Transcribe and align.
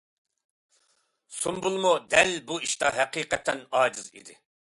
سۇمبۇلمۇ 1.39 1.91
دەل 2.15 2.33
بۇ 2.51 2.59
ئىشتا 2.65 2.91
ھەقىقەتەن 2.97 3.63
ئاجىز 3.81 4.11
ئىدى. 4.17 4.39